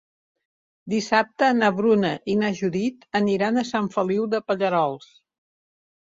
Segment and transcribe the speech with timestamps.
[0.91, 5.05] Dissabte na Bruna i na Judit aniran a Sant Feliu de Pallerols.